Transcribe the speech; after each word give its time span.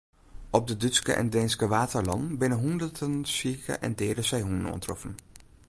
Op 0.49 0.67
de 0.67 0.77
Dútske 0.77 1.13
en 1.13 1.29
Deenske 1.33 1.67
Waadeilannen 1.73 2.37
binne 2.39 2.57
hûnderten 2.63 3.13
sike 3.35 3.73
en 3.85 3.93
deade 3.99 4.23
seehûnen 4.29 4.69
oantroffen. 4.73 5.13